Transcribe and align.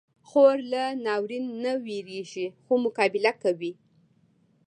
خور 0.29 0.55
له 0.73 0.83
ناورین 1.05 1.45
نه 1.63 1.71
وېریږي، 1.85 2.47
خو 2.65 2.73
مقابله 2.85 3.31
کوي. 3.43 3.71